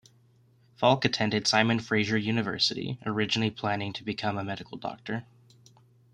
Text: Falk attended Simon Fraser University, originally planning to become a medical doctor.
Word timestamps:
Falk 0.77 1.05
attended 1.05 1.45
Simon 1.47 1.79
Fraser 1.79 2.17
University, 2.17 2.97
originally 3.05 3.51
planning 3.51 3.93
to 3.93 4.03
become 4.03 4.35
a 4.35 4.43
medical 4.43 4.75
doctor. 4.79 5.25